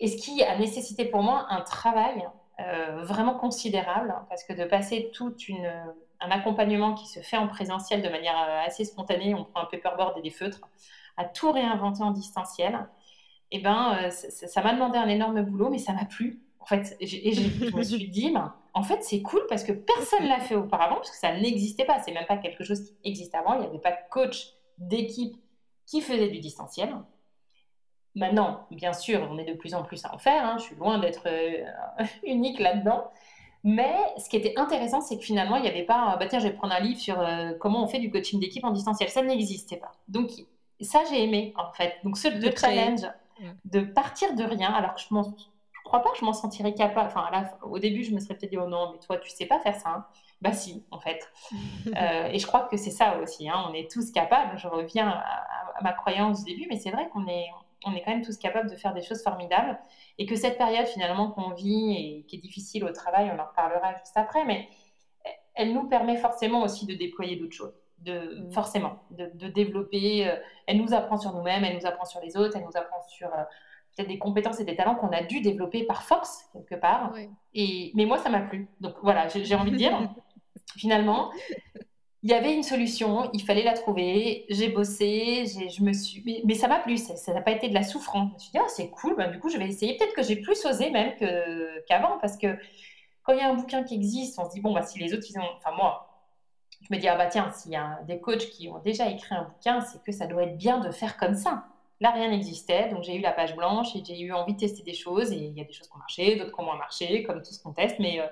[0.00, 2.28] et ce qui a nécessité pour moi un travail
[2.60, 5.34] euh, vraiment considérable, parce que de passer tout
[6.20, 9.66] un accompagnement qui se fait en présentiel de manière euh, assez spontanée, on prend un
[9.66, 10.60] paperboard et des feutres,
[11.18, 12.88] à tout réinventer en distanciel,
[13.50, 16.40] eh ben, euh, ça m'a demandé un énorme boulot, mais ça m'a plu.
[16.60, 18.34] En fait, et je me suis dit,
[18.74, 22.00] en fait, c'est cool parce que personne l'a fait auparavant, parce que ça n'existait pas.
[22.00, 23.54] C'est même pas quelque chose qui existait avant.
[23.54, 25.36] Il n'y avait pas de coach d'équipe
[25.86, 26.96] qui faisait du distanciel.
[28.16, 30.42] Maintenant, bien sûr, on est de plus en plus à en faire.
[30.42, 30.56] Hein.
[30.58, 31.62] Je suis loin d'être euh,
[32.24, 33.10] unique là-dedans.
[33.62, 36.48] Mais ce qui était intéressant, c'est que finalement, il n'y avait pas, bah tiens, je
[36.48, 39.10] vais prendre un livre sur euh, comment on fait du coaching d'équipe en distanciel.
[39.10, 39.92] Ça n'existait pas.
[40.08, 40.30] Donc,
[40.80, 41.96] ça, j'ai aimé, en fait.
[42.04, 43.06] Donc, ce le challenge
[43.66, 45.22] de partir de rien, alors que je ne
[45.84, 47.08] crois pas que je m'en sentirais capable.
[47.08, 47.28] Enfin,
[47.62, 49.76] au début, je me serais peut-être dit, oh non, mais toi, tu sais pas faire
[49.76, 49.90] ça.
[49.90, 50.06] Hein.
[50.40, 51.30] Bah si, en fait.
[51.96, 53.48] Euh, et je crois que c'est ça aussi.
[53.48, 53.64] Hein.
[53.70, 54.58] On est tous capables.
[54.58, 57.46] Je reviens à, à ma croyance du début, mais c'est vrai qu'on est,
[57.84, 59.78] on est quand même tous capables de faire des choses formidables.
[60.18, 63.46] Et que cette période finalement qu'on vit et qui est difficile au travail, on en
[63.46, 64.68] reparlera juste après, mais
[65.56, 67.74] elle nous permet forcément aussi de déployer d'autres choses.
[67.98, 68.52] De, mm.
[68.52, 70.28] Forcément, de, développer.
[70.28, 70.36] Euh,
[70.66, 73.28] elle nous apprend sur nous-mêmes, elle nous apprend sur les autres, elle nous apprend sur
[73.28, 73.42] euh,
[73.96, 77.14] peut-être des compétences et des talents qu'on a dû développer par force, quelque part.
[77.54, 78.68] Et, mais moi, ça m'a plu.
[78.80, 79.98] Donc voilà, j'ai envie de dire,
[80.76, 81.30] finalement,
[82.26, 84.46] il y avait une solution, il fallait la trouver.
[84.48, 87.84] J'ai bossé, je me suis, mais, ça m'a plu, ça n'a pas été de la
[87.84, 88.30] souffrance.
[88.30, 89.96] Je me suis dit, ah, c'est cool, bah, du coup, je vais essayer.
[89.96, 91.14] Peut-être que j'ai plus osé même
[91.86, 92.48] qu'avant, parce que
[93.22, 95.14] quand il y a un bouquin qui existe, on se dit, bon, bah, si les
[95.14, 95.38] autres, ils.
[95.38, 96.26] Enfin, moi,
[96.82, 99.36] je me dis, ah, bah, tiens, s'il y a des coachs qui ont déjà écrit
[99.36, 101.66] un bouquin, c'est que ça doit être bien de faire comme ça.
[102.00, 104.82] Là, rien n'existait, donc j'ai eu la page blanche et j'ai eu envie de tester
[104.82, 105.30] des choses.
[105.30, 107.40] Et il y a des choses qui ont marché, d'autres qui ont moins marché, comme
[107.40, 108.00] tout ce qu'on teste.
[108.00, 108.26] Mais, euh,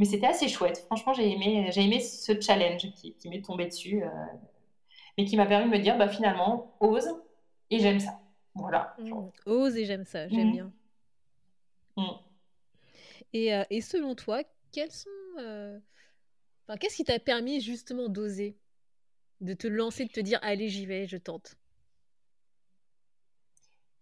[0.00, 0.78] mais c'était assez chouette.
[0.86, 4.08] Franchement, j'ai aimé, j'ai aimé ce challenge qui, qui m'est tombé dessus, euh,
[5.18, 7.06] mais qui m'a permis de me dire, bah, finalement, ose
[7.68, 8.18] et j'aime ça.
[8.54, 8.96] Voilà.
[8.98, 9.28] Mmh.
[9.44, 10.52] Ose et j'aime ça, j'aime mmh.
[10.52, 10.72] bien.
[11.98, 12.02] Mmh.
[13.34, 15.10] Et, euh, et, selon toi, quels sont.
[15.36, 18.56] Enfin, qu'est-ce qui t'a permis justement d'oser?
[19.42, 21.58] De te lancer, de te dire, allez, j'y vais, je tente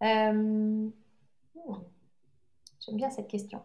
[0.01, 0.91] euh,
[2.87, 3.61] j'aime bien cette question.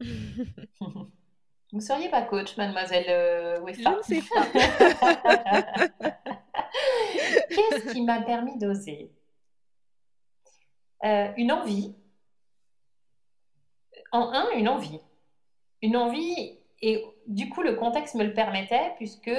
[1.72, 4.46] Vous ne seriez pas coach, mademoiselle euh, Wefa Je ne sais pas.
[7.48, 9.10] Qu'est-ce qui m'a permis d'oser?
[11.04, 11.94] Euh, Une envie.
[14.12, 15.00] En un, une envie.
[15.82, 19.30] Une envie, et du coup, le contexte me le permettait, puisque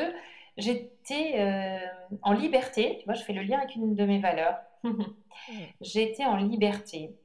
[0.57, 1.79] j'étais
[2.21, 2.97] en liberté.
[2.99, 4.57] Tu vois, je fais le lien avec une de mes valeurs.
[5.81, 7.15] J'étais en liberté.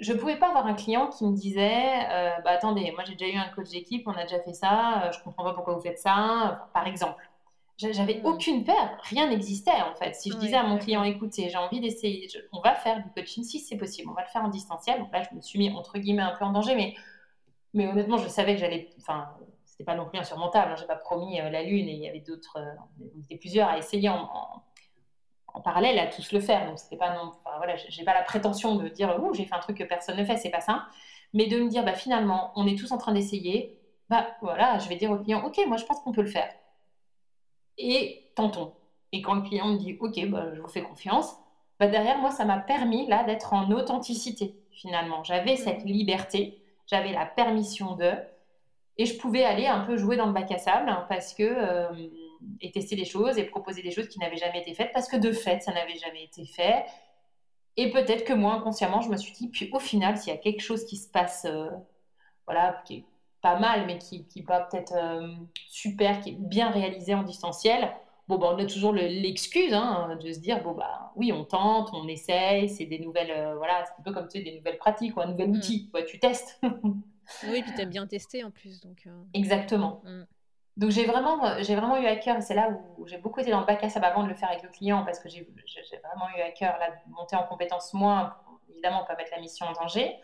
[0.00, 3.14] Je ne pouvais pas avoir un client qui me disait euh, bah, Attendez, moi j'ai
[3.14, 5.54] déjà eu un coach d'équipe, on a déjà fait ça, euh, je ne comprends pas
[5.54, 7.22] pourquoi vous faites ça, par exemple.
[7.76, 8.26] J'avais hmm.
[8.26, 10.12] aucune peur, rien n'existait en fait.
[10.14, 13.44] Si je disais à mon client Écoutez, j'ai envie d'essayer, on va faire du coaching
[13.44, 14.98] si c'est possible, on va le faire en distanciel.
[14.98, 16.94] Donc là, je me suis mis entre guillemets un peu en danger, mais,
[17.74, 18.90] mais honnêtement, je savais que j'allais.
[18.98, 19.28] Enfin,
[19.64, 22.02] c'était pas non plus insurmontable, hein, je n'ai pas promis euh, la Lune et il
[22.02, 22.58] y avait d'autres,
[23.00, 24.62] on était plusieurs à essayer en en
[25.60, 26.66] parallèle à tous le faire.
[26.66, 29.60] Donc, c'était pas non, voilà, j'ai pas la prétention de dire, ouh, j'ai fait un
[29.60, 30.86] truc que personne ne fait, c'est pas ça.
[31.34, 33.78] Mais de me dire, bah, finalement, on est tous en train d'essayer.
[34.08, 36.50] Bah, voilà, je vais dire au client, ok, moi, je pense qu'on peut le faire.
[37.76, 38.74] Et tentons.
[39.12, 41.36] Et quand le client me dit, ok, bah, je vous fais confiance,
[41.78, 45.22] bah, derrière, moi, ça m'a permis, là, d'être en authenticité, finalement.
[45.24, 45.58] J'avais mmh.
[45.58, 48.12] cette liberté, j'avais la permission de,
[48.96, 51.44] et je pouvais aller un peu jouer dans le bac à sable, hein, parce que,
[51.44, 51.88] euh,
[52.60, 55.16] et tester des choses et proposer des choses qui n'avaient jamais été faites parce que
[55.16, 56.84] de fait, ça n'avait jamais été fait.
[57.76, 60.38] Et peut-être que moi, inconsciemment, je me suis dit, puis au final, s'il y a
[60.38, 61.70] quelque chose qui se passe, euh,
[62.44, 63.04] voilà, qui est
[63.40, 65.28] pas mal, mais qui, qui va peut-être euh,
[65.68, 67.92] super, qui est bien réalisé en distanciel,
[68.26, 71.90] bon, bah, on a toujours l'excuse hein, de se dire, bon, bah oui, on tente,
[71.92, 74.78] on essaye, c'est des nouvelles, euh, voilà, c'est un peu comme tu sais, des nouvelles
[74.78, 75.56] pratiques ou un nouvel mm.
[75.56, 76.60] outil, tu testes.
[77.48, 78.80] oui, puis tu as bien testé en plus.
[78.80, 80.02] Donc, Exactement.
[80.04, 80.24] Mm.
[80.78, 83.50] Donc j'ai vraiment, j'ai vraiment eu à cœur, et c'est là où j'ai beaucoup été
[83.50, 85.42] dans le bac à sable avant de le faire avec le client, parce que j'ai
[85.42, 88.36] vraiment eu à cœur là, de monter en compétence moins,
[88.70, 90.16] évidemment, pas mettre la mission en danger.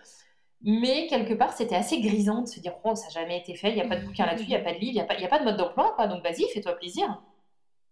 [0.62, 3.70] Mais quelque part, c'était assez grisant de se dire, oh, ça n'a jamais été fait,
[3.70, 5.00] il n'y a pas de bouquin là-dessus, il n'y a pas de livre, il n'y
[5.00, 6.06] a, pas, a pas de mode d'emploi, quoi.
[6.06, 7.20] Donc vas-y, fais-toi plaisir.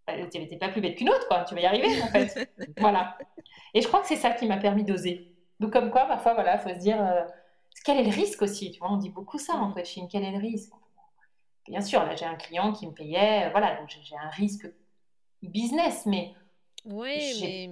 [0.07, 1.45] Bah, tu n'es pas plus bête qu'une autre, quoi.
[1.45, 2.49] Tu vas y arriver, en fait.
[2.79, 3.19] voilà.
[3.75, 5.35] Et je crois que c'est ça qui m'a permis d'oser.
[5.59, 7.23] Donc comme quoi, parfois, voilà, il faut se dire, euh,
[7.85, 10.31] quel est le risque aussi Tu vois, on dit beaucoup ça en coaching, quel est
[10.31, 10.73] le risque?
[11.69, 14.67] Bien sûr, là, j'ai un client qui me payait, voilà, donc j'ai un risque
[15.43, 16.35] business, mais.
[16.85, 17.71] Oui, mais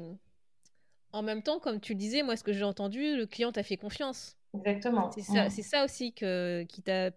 [1.12, 3.62] en même temps, comme tu le disais, moi, ce que j'ai entendu, le client t'a
[3.62, 4.36] fait confiance.
[4.54, 5.10] Exactement.
[5.10, 5.50] C'est ça, mm.
[5.50, 7.10] ça, aussi que, qui t'a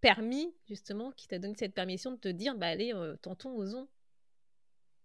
[0.00, 3.88] permis, justement, qui t'a donné cette permission de te dire, bah allez, euh, tentons, osons.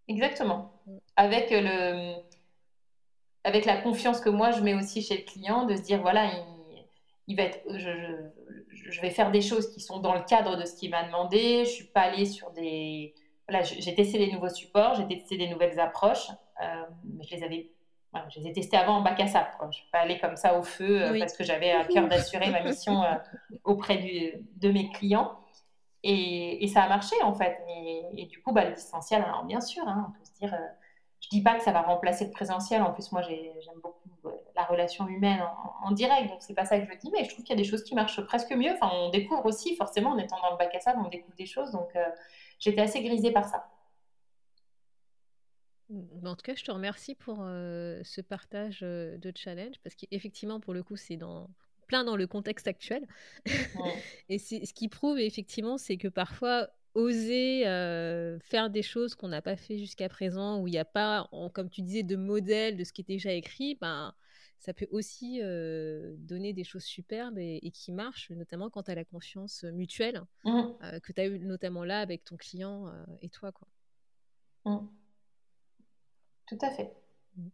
[0.08, 0.72] Exactement.
[0.86, 0.96] Mm.
[1.16, 2.14] Avec le
[3.42, 6.26] avec la confiance que moi je mets aussi chez le client, de se dire voilà,
[6.26, 6.59] il,
[7.30, 7.90] il va être, je,
[8.90, 11.64] je vais faire des choses qui sont dans le cadre de ce qu'il m'a demandé.
[11.64, 13.14] Je suis pas allée sur des.
[13.48, 16.28] Voilà, j'ai testé des nouveaux supports, j'ai testé des nouvelles approches,
[16.62, 17.70] euh, mais je les avais.
[18.28, 19.48] je les ai testées avant en bac à sable.
[19.60, 22.08] Je ne suis pas allée comme ça au feu euh, parce que j'avais à cœur
[22.08, 23.14] d'assurer ma mission euh,
[23.62, 25.36] auprès du, de mes clients.
[26.02, 27.58] Et, et, ça a marché en fait.
[28.16, 30.58] Et, du coup, bah, le distanciel, alors bien sûr, hein, on peut se dire
[31.20, 32.82] je dis pas que ça va remplacer le présentiel.
[32.82, 33.99] En plus, moi, j'aime beaucoup euh,
[34.54, 35.42] la relation humaine
[35.82, 37.10] en, direct, donc c'est pas ça que je dis.
[37.12, 38.72] Mais je trouve qu'il y a des choses qui marchent presque mieux.
[38.72, 41.46] Enfin, on découvre aussi, forcément, en étant dans le bac à sable, on découvre des
[41.46, 41.70] choses.
[41.70, 42.04] Donc, euh,
[42.58, 43.68] j'étais assez grisée par ça.
[46.24, 50.72] En tout cas, je te remercie pour euh, ce partage de challenge parce qu'effectivement, pour
[50.72, 51.48] le coup, c'est dans
[51.88, 53.06] plein dans le contexte actuel.
[54.28, 57.62] Et ce qui prouve effectivement, c'est que parfois oser
[58.42, 61.70] faire des choses qu'on n'a pas fait jusqu'à présent, où il n'y a pas, comme
[61.70, 64.14] tu disais, de modèle de ce qui est déjà écrit, ben,
[64.58, 65.40] ça peut aussi
[66.18, 71.00] donner des choses superbes et, qui marchent, notamment quand tu as la confiance mutuelle mmh.
[71.02, 73.52] que tu as eu notamment là avec ton client et toi.
[73.52, 73.68] Quoi.
[74.64, 74.86] Mmh.
[76.46, 76.92] Tout à fait.
[77.36, 77.48] Mmh.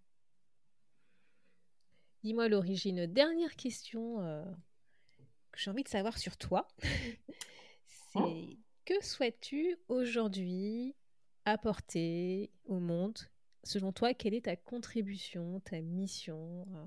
[2.25, 3.07] Dis-moi l'origine.
[3.07, 4.16] Dernière question
[5.53, 6.66] que j'ai envie de savoir sur toi.
[7.87, 8.45] C'est
[8.87, 10.94] que souhaites-tu aujourd'hui
[11.44, 13.18] apporter au monde
[13.64, 16.87] Selon toi, quelle est ta contribution, ta mission euh,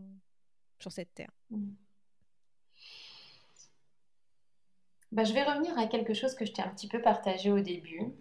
[0.80, 1.32] sur cette terre?
[1.50, 1.72] Mmh.
[5.12, 7.60] bah, Je vais revenir à quelque chose que je t'ai un petit peu partagé au
[7.60, 8.14] début,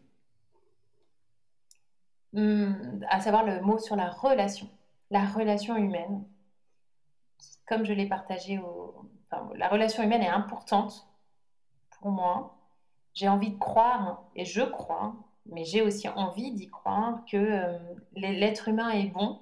[2.33, 4.69] mmh, à savoir le mot sur la relation.
[5.11, 6.27] la relation humaine,
[7.65, 9.09] comme je l'ai partagé, au...
[9.55, 11.07] la relation humaine est importante
[11.91, 12.58] pour moi.
[13.15, 15.15] J'ai envie de croire, et je crois,
[15.47, 17.79] mais j'ai aussi envie d'y croire, que euh,
[18.15, 19.41] l'être humain est bon,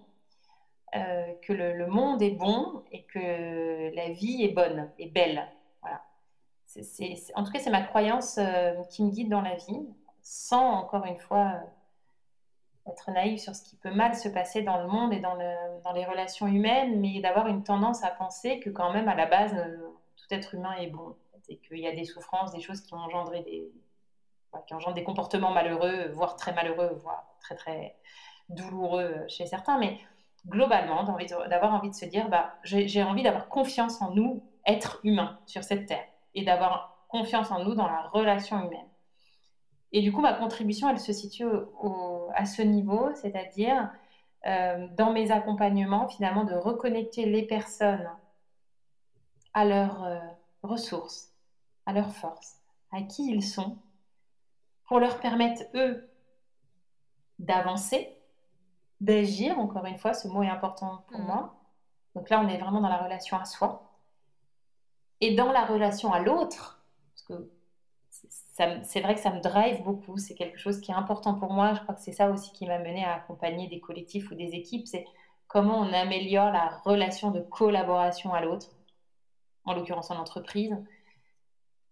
[0.95, 5.47] euh, que le, monde est bon et que la vie est bonne et belle.
[5.83, 6.03] Voilà.
[7.35, 9.87] en tout cas, c'est ma croyance euh, qui me guide dans la vie,
[10.23, 11.61] sans, encore une fois,
[12.89, 15.37] être naïve sur ce qui peut mal se passer dans le monde et dans,
[15.83, 19.27] dans les relations humaines, mais d'avoir une tendance à penser que quand même, à la
[19.27, 19.55] base,
[20.17, 21.17] tout être humain est bon
[21.49, 23.73] et qu'il y a des souffrances, des choses qui ont engendré des,
[24.67, 27.97] qui engendrent des comportements malheureux, voire très malheureux, voire très très
[28.49, 29.79] douloureux chez certains.
[29.79, 29.99] Mais
[30.47, 31.05] globalement,
[31.49, 35.63] d'avoir envie de se dire, bah, j'ai envie d'avoir confiance en nous, être humain sur
[35.63, 36.05] cette terre,
[36.35, 38.87] et d'avoir confiance en nous dans la relation humaine.
[39.93, 41.47] Et du coup, ma contribution, elle se situe
[42.35, 43.91] à ce niveau, c'est-à-dire
[44.47, 48.09] euh, dans mes accompagnements, finalement, de reconnecter les personnes
[49.55, 50.19] à leurs euh,
[50.63, 51.33] ressources,
[51.87, 52.57] à leurs forces,
[52.93, 53.79] à qui ils sont,
[54.87, 56.09] pour leur permettre, eux,
[57.39, 58.17] d'avancer,
[59.01, 59.59] d'agir.
[59.59, 61.27] Encore une fois, ce mot est important pour mm.
[61.27, 61.57] moi.
[62.15, 63.91] Donc là, on est vraiment dans la relation à soi.
[65.21, 67.51] Et dans la relation à l'autre, parce que
[68.85, 71.75] c'est vrai que ça me drive beaucoup, c'est quelque chose qui est important pour moi.
[71.75, 74.55] Je crois que c'est ça aussi qui m'a mené à accompagner des collectifs ou des
[74.55, 75.05] équipes, c'est
[75.47, 78.69] comment on améliore la relation de collaboration à l'autre,
[79.65, 80.77] en l'occurrence en entreprise,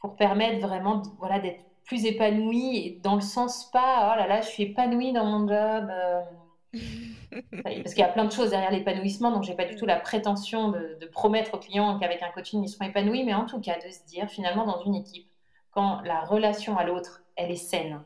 [0.05, 4.49] pour permettre vraiment voilà, d'être plus épanouie, dans le sens pas, oh là là, je
[4.49, 5.89] suis épanouie dans mon job.
[5.91, 6.21] Euh.
[7.63, 9.99] parce qu'il y a plein de choses derrière l'épanouissement, donc j'ai pas du tout la
[9.99, 13.63] prétention de, de promettre aux clients qu'avec un coaching ils seront épanouis, mais en tout
[13.63, 15.27] cas de se dire finalement dans une équipe,
[15.71, 18.05] quand la relation à l'autre, elle est saine,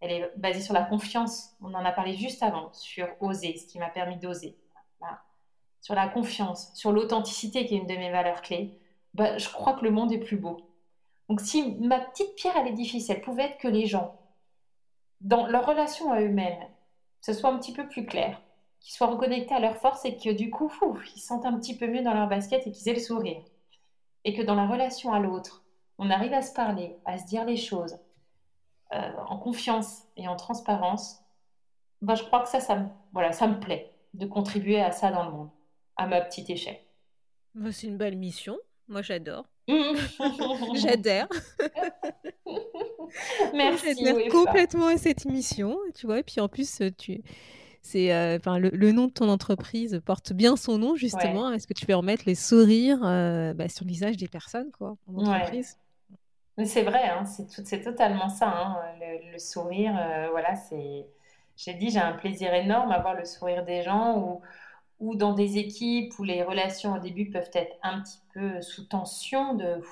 [0.00, 3.66] elle est basée sur la confiance, on en a parlé juste avant, sur oser, ce
[3.66, 4.56] qui m'a permis d'oser,
[5.82, 8.78] sur la confiance, sur l'authenticité qui est une de mes valeurs clés,
[9.12, 10.65] bah, je crois que le monde est plus beau.
[11.28, 14.18] Donc si ma petite pierre à l'édifice, elle pouvait être que les gens,
[15.20, 16.62] dans leur relation à eux-mêmes,
[17.20, 18.40] ce soit un petit peu plus clair,
[18.80, 20.70] qu'ils soient reconnectés à leur force et que du coup,
[21.16, 23.42] ils sentent un petit peu mieux dans leur basket et qu'ils aient le sourire.
[24.24, 25.64] Et que dans la relation à l'autre,
[25.98, 27.98] on arrive à se parler, à se dire les choses
[28.92, 31.20] euh, en confiance et en transparence,
[32.02, 32.86] ben, je crois que ça, ça
[33.32, 35.50] ça me plaît de contribuer à ça dans le monde,
[35.96, 36.78] à ma petite échelle.
[37.70, 38.56] C'est une belle mission.
[38.88, 39.46] Moi, j'adore.
[40.74, 41.28] J'adhère.
[43.54, 43.94] Merci.
[43.98, 46.20] J'adhère complètement à cette mission, tu vois.
[46.20, 47.22] Et puis en plus, tu,
[47.86, 51.52] c'est, euh, le, nom de ton entreprise porte bien son nom justement.
[51.52, 54.96] Est-ce que tu peux remettre les sourires euh, bah, sur le visage des personnes, quoi,
[55.06, 55.78] en entreprise?
[56.64, 58.48] C'est vrai, hein, c'est, totalement ça.
[58.48, 58.76] Hein,
[59.32, 61.06] le, sourire, euh, voilà, c'est.
[61.56, 64.40] J'ai dit, j'ai un plaisir énorme à voir le sourire des gens ou
[64.98, 68.84] ou dans des équipes où les relations au début peuvent être un petit peu sous
[68.84, 69.82] tension de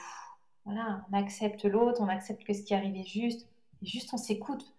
[0.65, 3.47] voilà, on accepte l'autre, on accepte que ce qui arrive est juste,
[3.83, 4.73] et juste on s'écoute.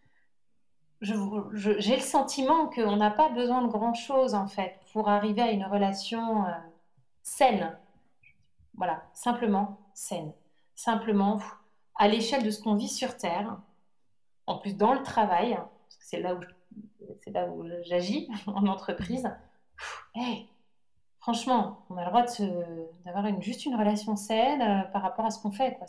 [1.01, 1.15] J'ai
[1.95, 6.45] le sentiment qu'on n'a pas besoin de grand-chose en fait pour arriver à une relation
[6.45, 6.51] euh,
[7.21, 7.77] saine.
[8.73, 10.33] Voilà, simplement saine.
[10.73, 11.39] Simplement
[11.95, 13.59] à l'échelle de ce qu'on vit sur Terre,
[14.47, 16.39] en plus dans le travail, parce que c'est là où
[17.27, 19.29] là où j'agis en entreprise,
[20.15, 20.47] hey,
[21.19, 22.23] franchement, on a le droit
[23.03, 25.75] d'avoir une, juste une relation saine euh, par rapport à ce qu'on fait.
[25.75, 25.87] Quoi.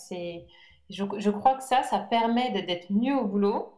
[0.89, 3.73] Je, je, crois que ça, ça permet d'être mieux au boulot.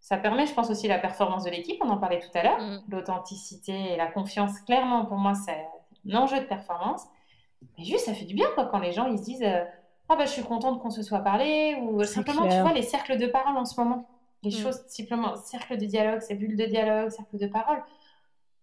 [0.00, 1.76] Ça permet, je pense, aussi la performance de l'équipe.
[1.84, 2.58] On en parlait tout à l'heure.
[2.58, 2.80] Mm.
[2.88, 5.66] L'authenticité et la confiance, clairement, pour moi, c'est
[6.10, 7.02] un enjeu de performance.
[7.76, 9.64] Mais juste, ça fait du bien quoi, quand les gens ils se disent euh,
[10.08, 11.76] Ah, bah, je suis contente qu'on se soit parlé.
[11.82, 14.08] Ou simplement, tu vois, les cercles de parole en ce moment.
[14.42, 14.62] Les mm.
[14.62, 17.82] choses, simplement, cercle de dialogue, ces bulles de dialogue, cercle de parole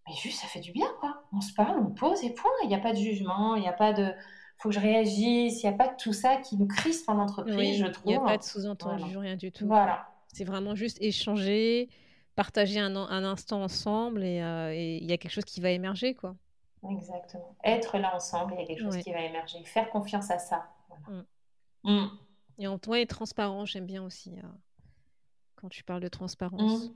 [0.07, 1.23] mais juste, ça fait du bien, quoi.
[1.33, 2.51] On se parle, on pose et point.
[2.63, 4.13] Il n'y a pas de jugement, il n'y a pas de
[4.57, 7.19] faut que je réagisse, il n'y a pas de tout ça qui nous crispe en
[7.19, 8.05] entreprise, je trouve.
[8.05, 9.67] Il n'y a pas de sous-entendu, rien du tout.
[9.67, 10.09] Voilà.
[10.33, 11.89] C'est vraiment juste échanger,
[12.35, 16.15] partager un, un instant ensemble euh, et il y a quelque chose qui va émerger,
[16.15, 16.35] quoi.
[16.89, 17.55] Exactement.
[17.63, 19.63] Être là ensemble, il y a quelque chose qui va émerger.
[19.63, 20.67] Faire confiance à ça.
[21.83, 21.91] Mm.
[21.91, 22.09] Mm.
[22.59, 24.47] Et en toi, être transparent, j'aime bien aussi euh,
[25.55, 26.91] quand tu parles de transparence.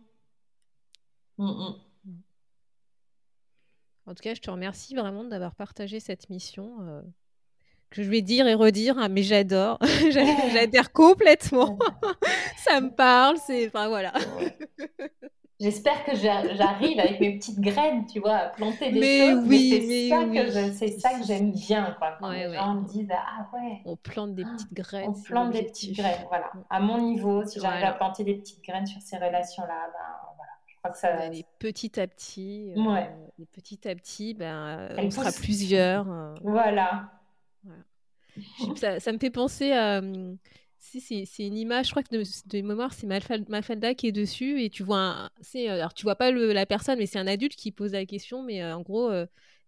[1.37, 1.73] Mm.
[4.07, 6.77] En tout cas, je te remercie vraiment d'avoir partagé cette mission.
[6.81, 7.01] Euh,
[7.91, 9.77] que je vais dire et redire, hein, mais j'adore.
[10.53, 11.77] J'adhère complètement.
[12.57, 13.67] ça me parle, c'est.
[13.67, 14.13] Enfin, voilà.
[15.61, 19.43] J'espère que j'arrive avec mes petites graines, tu vois, à planter des choses.
[19.45, 22.17] Oui, mais c'est ça que j'aime bien, quoi.
[22.19, 23.79] Quand les gens me disent ah ouais.
[23.85, 25.09] On plante des petites graines.
[25.09, 26.51] On plante des petites graines, voilà.
[26.71, 30.30] À mon niveau, si j'arrive à planter des petites graines sur ces relations-là, ben
[30.93, 31.27] ça.
[31.33, 33.09] Et petit à petit, ouais.
[33.39, 36.05] et petit à petit, ben, on sera plusieurs.
[36.43, 37.11] Voilà.
[38.75, 40.01] Ça, ça, me fait penser à.
[40.77, 44.63] Si, c'est une image, je crois que de, de mémoire, c'est Mafalda qui est dessus
[44.63, 45.29] et tu vois, un,
[45.69, 48.41] alors tu vois pas le, la personne, mais c'est un adulte qui pose la question,
[48.41, 49.11] mais en gros,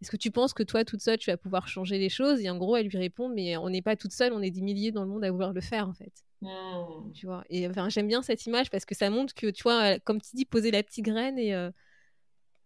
[0.03, 2.41] est-ce que tu penses que toi, toute seule, tu vas pouvoir changer les choses?
[2.41, 4.59] Et en gros, elle lui répond, mais on n'est pas toute seule, on est des
[4.59, 6.11] milliers dans le monde à vouloir le faire, en fait.
[6.43, 7.11] Mmh.
[7.13, 7.43] Tu vois?
[7.49, 10.35] Et enfin, j'aime bien cette image parce que ça montre que, tu vois, comme tu
[10.35, 11.71] dis, poser la petite graine et euh,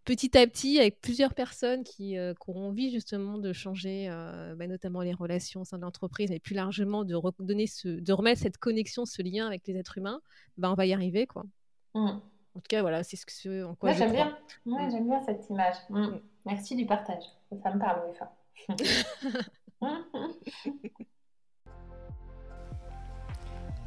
[0.04, 4.66] petit à petit, avec plusieurs personnes qui, euh, auront envie justement de changer, euh, bah,
[4.66, 8.42] notamment les relations au sein de l'entreprise, mais plus largement de, redonner ce, de remettre
[8.42, 10.20] cette connexion, ce lien avec les êtres humains,
[10.56, 11.44] bah, on va y arriver, quoi.
[11.94, 12.08] Mmh.
[12.54, 14.36] En tout cas, voilà, c'est ce que en quoi j'aime bien.
[14.66, 15.76] Moi, j'aime bien cette image.
[16.44, 17.22] Merci du partage.
[17.62, 18.76] Ça me parle, oui.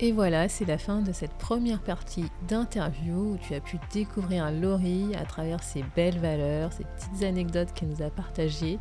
[0.04, 4.52] Et voilà, c'est la fin de cette première partie d'interview où tu as pu découvrir
[4.52, 8.80] Laurie à travers ses belles valeurs, ses petites anecdotes qu'elle nous a partagées,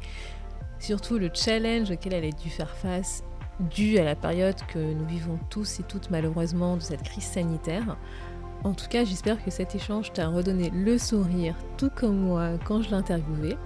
[0.79, 3.23] surtout le challenge auquel elle a dû faire face
[3.69, 7.99] dû à la période que nous vivons tous et toutes malheureusement de cette crise sanitaire.
[8.65, 12.81] En tout cas, j'espère que cet échange t'a redonné le sourire, tout comme moi quand
[12.81, 13.59] je l'interviewais.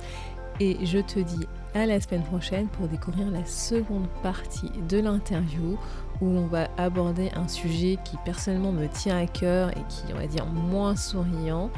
[0.59, 1.44] Et je te dis
[1.75, 5.77] à la semaine prochaine pour découvrir la seconde partie de l'interview
[6.21, 10.19] où on va aborder un sujet qui personnellement me tient à cœur et qui, on
[10.19, 11.71] va dire, moins souriant,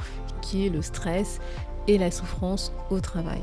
[0.42, 1.40] qui est le stress
[1.88, 3.42] et la souffrance au travail.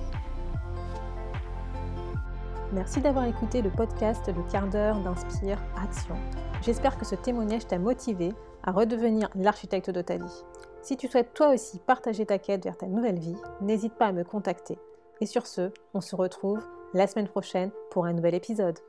[2.72, 6.16] Merci d'avoir écouté le podcast Le quart d'heure d'Inspire Action.
[6.64, 8.32] J'espère que ce témoignage t'a motivé
[8.64, 10.44] à redevenir l'architecte de ta vie.
[10.82, 14.12] Si tu souhaites toi aussi partager ta quête vers ta nouvelle vie, n'hésite pas à
[14.12, 14.78] me contacter.
[15.22, 18.80] Et sur ce, on se retrouve la semaine prochaine pour un nouvel épisode.